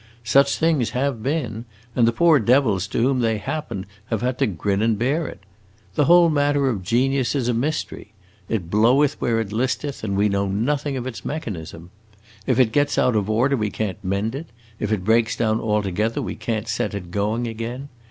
[0.23, 1.65] Such things have been,
[1.95, 5.41] and the poor devils to whom they happened have had to grin and bear it.
[5.93, 8.11] The whole matter of genius is a mystery.
[8.49, 11.91] It bloweth where it listeth and we know nothing of its mechanism.
[12.47, 14.47] If it gets out of order we can't mend it;
[14.79, 17.89] if it breaks down altogether we can't set it going again.